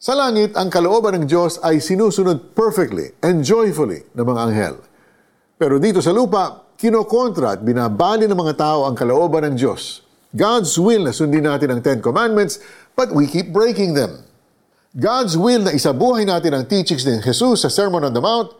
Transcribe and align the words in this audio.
Sa 0.00 0.16
langit, 0.16 0.56
ang 0.56 0.72
kalooban 0.72 1.12
ng 1.12 1.26
Diyos 1.28 1.60
ay 1.60 1.76
sinusunod 1.76 2.56
perfectly 2.56 3.12
and 3.20 3.44
joyfully 3.44 4.08
ng 4.16 4.24
mga 4.24 4.40
anghel. 4.48 4.76
Pero 5.60 5.76
dito 5.76 6.00
sa 6.00 6.08
lupa, 6.08 6.72
kinokontra 6.80 7.52
at 7.52 7.60
binabali 7.60 8.24
ng 8.24 8.32
mga 8.32 8.56
tao 8.56 8.88
ang 8.88 8.96
kalooban 8.96 9.44
ng 9.52 9.60
Diyos. 9.60 10.00
God's 10.32 10.80
will 10.80 11.04
na 11.04 11.12
sundin 11.12 11.44
natin 11.44 11.68
ang 11.68 11.84
Ten 11.84 12.00
Commandments, 12.00 12.64
but 12.96 13.12
we 13.12 13.28
keep 13.28 13.52
breaking 13.52 13.92
them. 13.92 14.24
God's 14.96 15.36
will 15.36 15.68
na 15.68 15.76
isabuhay 15.76 16.24
natin 16.24 16.56
ang 16.56 16.64
teachings 16.64 17.04
ni 17.04 17.20
Jesus 17.20 17.60
sa 17.60 17.68
Sermon 17.68 18.00
on 18.00 18.16
the 18.16 18.24
Mount, 18.24 18.56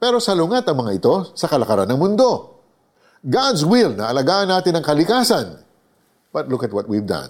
pero 0.00 0.16
salungat 0.16 0.64
ang 0.64 0.80
mga 0.80 0.96
ito 0.96 1.14
sa 1.36 1.44
kalakaran 1.44 1.92
ng 1.92 2.00
mundo. 2.00 2.56
God's 3.20 3.68
will 3.68 3.92
na 3.92 4.08
alagaan 4.08 4.48
natin 4.48 4.80
ang 4.80 4.84
kalikasan, 4.88 5.60
but 6.32 6.48
look 6.48 6.64
at 6.64 6.72
what 6.72 6.88
we've 6.88 7.04
done. 7.04 7.28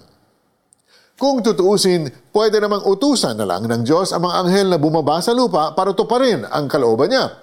Kung 1.21 1.45
tutuusin, 1.45 2.09
pwede 2.33 2.65
namang 2.65 2.81
utusan 2.89 3.37
na 3.37 3.45
lang 3.45 3.69
ng 3.69 3.85
Diyos 3.85 4.17
ang 4.17 4.25
mga 4.25 4.41
anghel 4.41 4.67
na 4.73 4.81
bumaba 4.81 5.21
sa 5.21 5.37
lupa 5.37 5.77
para 5.77 5.93
tuparin 5.93 6.49
ang 6.49 6.65
kalooban 6.65 7.13
niya. 7.13 7.37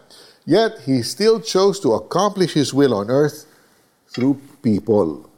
Yet, 0.49 0.89
He 0.89 1.05
still 1.05 1.37
chose 1.37 1.77
to 1.85 1.93
accomplish 1.93 2.57
His 2.57 2.73
will 2.73 2.97
on 2.97 3.13
earth 3.13 3.45
through 4.09 4.41
people. 4.65 5.29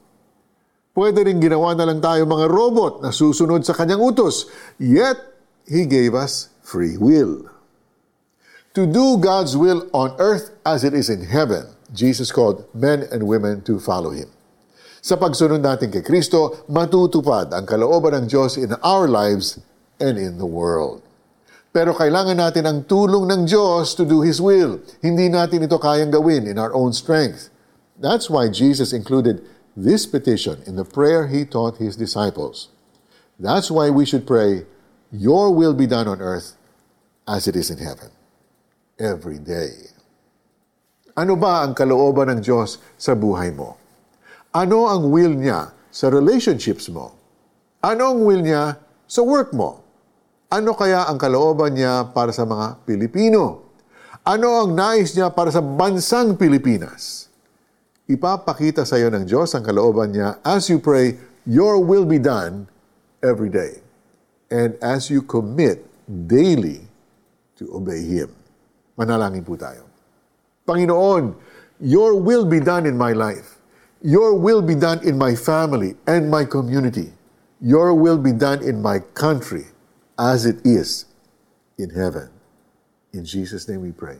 Pwede 0.95 1.27
rin 1.27 1.43
ginawa 1.43 1.75
na 1.75 1.83
lang 1.91 1.99
tayo 1.99 2.23
mga 2.23 2.47
robot 2.47 3.03
na 3.03 3.11
susunod 3.11 3.67
sa 3.67 3.75
kanyang 3.75 3.99
utos. 3.99 4.47
Yet, 4.79 5.19
He 5.67 5.83
gave 5.83 6.15
us 6.15 6.47
free 6.63 6.95
will. 6.95 7.43
To 8.71 8.87
do 8.87 9.19
God's 9.19 9.59
will 9.59 9.83
on 9.91 10.15
earth 10.15 10.55
as 10.63 10.87
it 10.87 10.95
is 10.95 11.11
in 11.11 11.27
heaven, 11.27 11.75
Jesus 11.91 12.31
called 12.31 12.63
men 12.71 13.03
and 13.11 13.27
women 13.27 13.67
to 13.67 13.83
follow 13.83 14.15
Him. 14.15 14.31
Sa 14.99 15.15
pagsunod 15.15 15.63
natin 15.63 15.87
kay 15.87 16.03
Kristo, 16.03 16.67
matutupad 16.67 17.55
ang 17.55 17.63
kalooban 17.63 18.11
ng 18.19 18.25
Diyos 18.27 18.59
in 18.59 18.75
our 18.83 19.07
lives 19.07 19.63
and 19.99 20.19
in 20.19 20.35
the 20.35 20.47
world. 20.47 20.99
Pero 21.71 21.95
kailangan 21.95 22.35
natin 22.35 22.65
ang 22.67 22.83
tulong 22.83 23.29
ng 23.29 23.41
Diyos 23.47 23.95
to 23.95 24.03
do 24.03 24.25
His 24.25 24.43
will. 24.43 24.83
Hindi 24.99 25.31
natin 25.31 25.63
ito 25.63 25.79
kayang 25.79 26.11
gawin 26.11 26.49
in 26.49 26.59
our 26.59 26.73
own 26.75 26.91
strength. 26.91 27.47
That's 27.95 28.27
why 28.27 28.51
Jesus 28.51 28.91
included 28.91 29.39
this 29.77 30.03
petition 30.03 30.59
in 30.67 30.75
the 30.75 30.87
prayer 30.87 31.31
He 31.31 31.47
taught 31.47 31.79
His 31.79 31.95
disciples. 31.95 32.67
That's 33.39 33.71
why 33.71 33.87
we 33.93 34.03
should 34.03 34.27
pray, 34.27 34.67
Your 35.15 35.55
will 35.55 35.73
be 35.73 35.87
done 35.87 36.11
on 36.11 36.19
earth 36.19 36.59
as 37.23 37.47
it 37.47 37.55
is 37.55 37.71
in 37.71 37.79
heaven. 37.79 38.11
Every 38.99 39.39
day. 39.39 39.95
Ano 41.15 41.39
ba 41.39 41.63
ang 41.63 41.71
kalooban 41.71 42.33
ng 42.35 42.41
Diyos 42.43 42.81
sa 42.99 43.15
buhay 43.15 43.55
mo? 43.55 43.79
Ano 44.49 44.89
ang 44.89 45.13
will 45.13 45.37
niya 45.37 45.77
sa 45.93 46.09
relationships 46.09 46.89
mo? 46.89 47.13
Ano 47.85 48.09
ang 48.09 48.25
will 48.25 48.41
niya 48.41 48.81
sa 49.05 49.21
work 49.21 49.53
mo? 49.53 49.85
Ano 50.49 50.73
kaya 50.73 51.05
ang 51.05 51.21
kalooban 51.21 51.77
niya 51.77 52.09
para 52.09 52.33
sa 52.33 52.49
mga 52.49 52.81
Pilipino? 52.81 53.69
Ano 54.25 54.65
ang 54.65 54.73
nais 54.73 55.13
niya 55.13 55.29
para 55.29 55.53
sa 55.53 55.61
bansang 55.61 56.33
Pilipinas? 56.33 57.29
Ipapakita 58.09 58.89
sa 58.89 58.97
iyo 58.97 59.13
ng 59.13 59.21
Diyos 59.29 59.53
ang 59.53 59.61
kalooban 59.61 60.17
niya 60.17 60.41
as 60.41 60.65
you 60.65 60.81
pray, 60.81 61.13
Your 61.45 61.77
will 61.77 62.09
be 62.09 62.17
done 62.17 62.65
every 63.21 63.53
day. 63.53 63.85
And 64.49 64.73
as 64.81 65.13
you 65.13 65.21
commit 65.21 65.85
daily 66.09 66.89
to 67.61 67.69
obey 67.69 68.01
Him. 68.01 68.33
Manalangin 68.97 69.45
po 69.45 69.53
tayo. 69.53 69.85
Panginoon, 70.65 71.37
Your 71.85 72.17
will 72.17 72.49
be 72.49 72.57
done 72.57 72.89
in 72.89 72.97
my 72.97 73.13
life. 73.13 73.58
Your 74.01 74.33
will 74.33 74.63
be 74.63 74.75
done 74.75 75.03
in 75.03 75.19
my 75.19 75.35
family 75.35 75.95
and 76.07 76.31
my 76.31 76.45
community. 76.45 77.11
Your 77.59 77.93
will 77.93 78.17
be 78.17 78.31
done 78.31 78.63
in 78.63 78.81
my 78.81 78.99
country 79.13 79.67
as 80.15 80.47
it 80.47 80.63
is 80.63 81.05
in 81.75 81.91
heaven. 81.91 82.31
In 83.11 83.25
Jesus' 83.25 83.67
name 83.67 83.81
we 83.81 83.91
pray. 83.91 84.19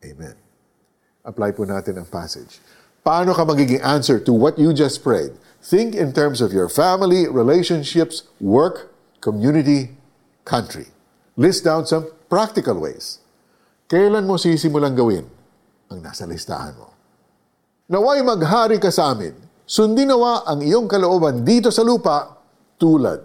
Amen. 0.00 0.32
Apply 1.20 1.52
po 1.52 1.68
natin 1.68 2.00
ang 2.00 2.08
passage. 2.08 2.64
Paano 3.04 3.36
ka 3.36 3.44
magiging 3.44 3.84
answer 3.84 4.16
to 4.16 4.32
what 4.32 4.56
you 4.56 4.72
just 4.72 5.04
prayed? 5.04 5.36
Think 5.60 5.92
in 5.92 6.16
terms 6.16 6.40
of 6.40 6.56
your 6.56 6.72
family, 6.72 7.28
relationships, 7.28 8.24
work, 8.40 8.88
community, 9.20 9.96
country. 10.48 10.88
List 11.36 11.64
down 11.64 11.84
some 11.84 12.08
practical 12.32 12.80
ways. 12.80 13.20
Kailan 13.88 14.24
mo 14.24 14.40
sisimulang 14.40 14.96
gawin 14.96 15.28
ang 15.92 16.00
nasa 16.00 16.24
listahan 16.24 16.76
mo? 16.76 16.97
Naway 17.88 18.20
maghari 18.20 18.76
ka 18.76 18.92
sa 18.92 19.16
amin. 19.16 19.32
Sundin 19.64 20.12
nawa 20.12 20.44
ang 20.44 20.60
iyong 20.60 20.84
kalooban 20.84 21.40
dito 21.40 21.72
sa 21.72 21.80
lupa 21.80 22.36
tulad 22.76 23.24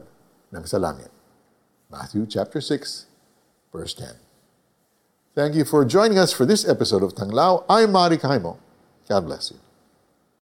ng 0.55 0.63
sa 0.63 0.79
langit. 0.79 1.11
Matthew 1.91 2.23
chapter 2.31 2.63
6, 2.63 3.11
verse 3.75 3.93
10. 3.99 4.15
Thank 5.35 5.59
you 5.59 5.67
for 5.67 5.83
joining 5.83 6.15
us 6.15 6.31
for 6.31 6.47
this 6.47 6.63
episode 6.63 7.03
of 7.03 7.11
Tanglao. 7.11 7.67
I'm 7.67 7.91
Mari 7.91 8.15
Kaimo. 8.15 8.55
God 9.11 9.23
bless 9.27 9.51
you. 9.51 9.59